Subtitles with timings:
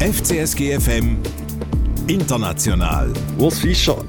[0.00, 1.18] FCSG FM
[2.06, 3.12] International.
[3.38, 4.04] Urs Fischer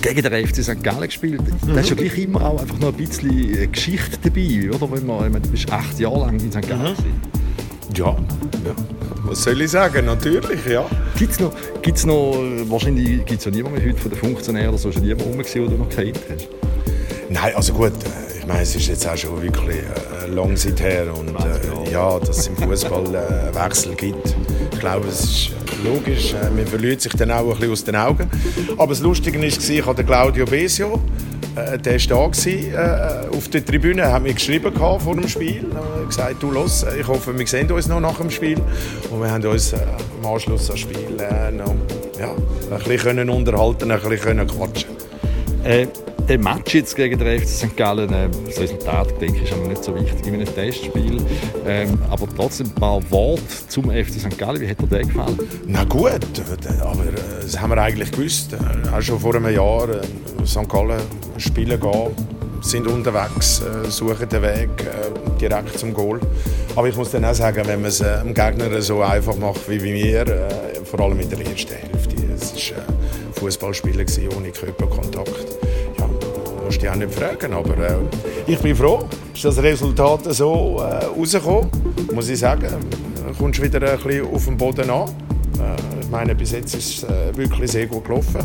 [0.00, 0.82] gegen den FC St.
[0.82, 1.42] Gallen gespielt.
[1.42, 1.74] Mhm.
[1.74, 4.90] Da ist ja gleich immer auch einfach noch ein bisschen Geschichte dabei, oder?
[4.92, 6.68] Wenn man, du bist acht Jahre lang in St.
[6.68, 7.94] Gallen mhm.
[7.94, 8.06] ja.
[8.06, 8.16] ja,
[9.24, 10.06] was soll ich sagen?
[10.06, 10.86] Natürlich, ja.
[11.18, 11.52] Gibt es noch,
[11.82, 12.36] gibt's noch,
[12.68, 15.70] wahrscheinlich gibt es ja niemanden heute von den Funktionären oder so, schon niemand rum, den
[15.70, 16.48] du noch kennt hast?
[17.28, 20.80] Nein, also gut, äh, ich meine, es ist jetzt auch schon wirklich äh, lang Zeit
[20.80, 24.36] her und äh, ja, dass es im Fußball äh, Wechsel gibt.
[24.72, 25.50] Ich glaube, es ist
[25.84, 28.30] logisch, äh, man verliert sich dann auch ein bisschen aus den Augen.
[28.78, 31.02] Aber das Lustige war, ich hatte Claudio Besio,
[31.56, 36.06] äh, der war da äh, auf der Tribüne, hat mir geschrieben vor dem Spiel, äh,
[36.06, 38.60] gesagt, du los, ich hoffe, wir sehen uns noch nach dem Spiel.
[39.10, 39.78] Und wir haben uns äh,
[40.20, 41.74] im Anschluss ans Spiel äh, noch,
[42.20, 42.30] ja,
[42.70, 44.90] ein bisschen unterhalten, ein bisschen quatschen.
[45.64, 45.88] Äh,
[46.28, 47.76] der Match jetzt gegen den FC St.
[47.76, 51.20] Gallen, äh, das Resultat denke ich, ist aber nicht so wichtig in einem Testspiel.
[51.66, 54.36] Ähm, aber trotzdem ein paar Worte zum FC St.
[54.36, 54.60] Gallen.
[54.60, 55.38] Wie hat dir der gefallen?
[55.66, 56.20] Na gut,
[56.80, 58.54] aber äh, das haben wir eigentlich gewusst.
[58.54, 60.68] Äh, auch schon vor einem Jahr äh, St.
[60.68, 61.00] Gallen
[61.38, 62.10] spielen gehen
[62.62, 66.18] sind unterwegs, äh, suchen den Weg äh, direkt zum Goal.
[66.74, 69.68] Aber ich muss dann auch sagen, wenn man es äh, dem Gegner so einfach macht
[69.68, 74.04] wie bei mir, äh, vor allem in der ersten Hälfte, es war ein Fußballspieler
[74.36, 75.56] ohne Körperkontakt
[76.66, 77.52] musst dich auch nicht fragen.
[77.52, 77.96] Aber äh,
[78.46, 81.70] ich bin froh, dass das Resultat so äh, rausgekommen
[82.12, 82.68] muss ich sagen.
[83.26, 85.08] Du kommst wieder ein bisschen auf den Boden an.
[85.08, 88.40] Äh, ich meine, bis jetzt ist es äh, wirklich sehr gut gelaufen.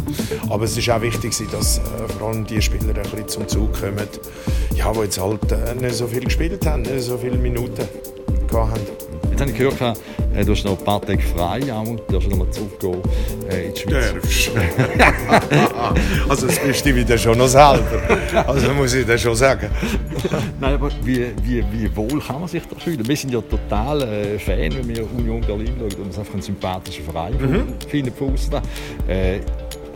[0.49, 1.81] Aber es ist auch wichtig, dass äh,
[2.17, 4.08] vor allem die Spieler ein bisschen zum Zug kommen,
[4.75, 7.88] ja, die jetzt halt nicht so viel gespielt haben, nicht so viele Minuten
[8.47, 8.81] gehabt haben.
[9.31, 9.97] Jetzt habe ich gehört,
[10.35, 13.01] äh, du hast noch ein paar Tage frei, auch, du darfst noch mal zurückgehen
[13.49, 14.51] äh, in die Schweiz.
[16.29, 18.01] also das bist du wieder schon noch selber.
[18.47, 19.69] Also muss ich das schon sagen.
[20.59, 23.07] Nein, aber wie, wie, wie wohl kann man sich da fühlen?
[23.07, 26.41] Wir sind ja total äh, Fan, wenn wir Union Berlin schauen und es einfach ein
[26.41, 27.73] sympathischer Verein mhm.
[27.87, 28.35] finden von
[29.07, 29.39] äh,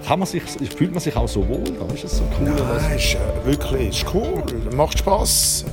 [0.06, 1.64] kann man sich, fühlt man sich auch so wohl?
[1.94, 2.50] Ist das so cool?
[2.50, 4.44] Nein, ist, äh, wirklich ist cool,
[4.76, 5.66] macht Spaß.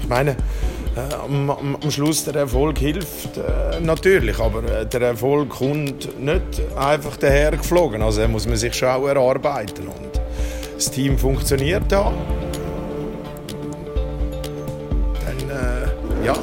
[0.00, 0.36] Ich meine,
[0.96, 6.62] äh, am, am, Schluss der Erfolg hilft äh, natürlich, aber äh, der Erfolg kommt nicht
[6.76, 8.02] einfach daher geflogen.
[8.02, 10.20] Also muss man sich schon auch erarbeiten und
[10.74, 12.12] das Team funktioniert da.
[15.24, 16.34] Dann äh, ja,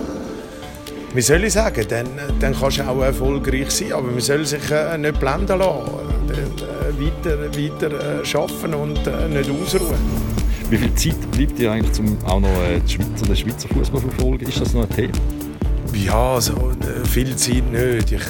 [1.14, 2.08] wie soll ich sagen, dann,
[2.40, 7.00] dann kannst du auch erfolgreich sein, aber man soll sich äh, nicht blenden lassen, äh,
[7.00, 10.39] weiter, weiter arbeiten und nicht ausruhen.
[10.70, 14.02] Wie viel Zeit bleibt dir eigentlich, um auch noch äh, die Schweizer, den Schweizer Fußball
[14.02, 14.48] zu verfolgen?
[14.48, 15.14] Ist das noch ein Thema?
[15.94, 18.12] Ja, also, äh, viel Zeit nicht.
[18.12, 18.26] Ich äh,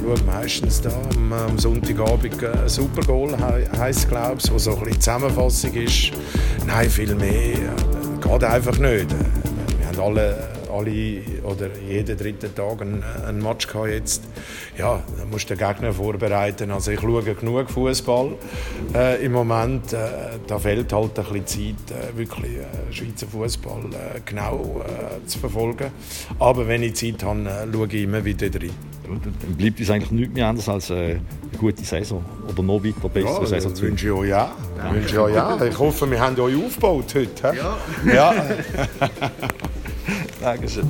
[0.00, 4.76] schaue meistens da am, am Sonntagabend äh, Super Goal, he heisst glaube ich, wo so
[4.76, 6.12] ein bisschen Zusammenfassung ist.
[6.64, 7.58] Nein, viel mehr äh,
[8.22, 9.06] geht einfach nicht.
[9.78, 14.22] Wir haben alle alle oder jeden dritten Tag ein, ein Match gehabt jetzt.
[14.78, 16.70] Ja, da musst du den Gegner vorbereiten.
[16.70, 18.36] Also ich schaue genug Fußball
[18.94, 19.92] äh, im Moment.
[19.92, 19.98] Äh,
[20.46, 25.38] da fehlt halt ein bisschen Zeit, äh, wirklich äh, Schweizer Fußball äh, genau äh, zu
[25.38, 25.90] verfolgen.
[26.38, 28.70] Aber wenn ich Zeit habe, äh, schaue ich immer wieder rein.
[29.42, 31.20] Dann bleibt uns eigentlich nichts mehr anders als eine
[31.58, 34.52] gute Saison oder noch weiter bessere ja, Saison zu wünsche ich euch ja.
[34.92, 35.64] Wünsche ich, euch ja.
[35.64, 37.56] ich hoffe, wir haben euch aufgebaut heute.
[37.56, 37.78] Ja.
[38.12, 38.34] ja.
[40.40, 40.88] Dankeschön.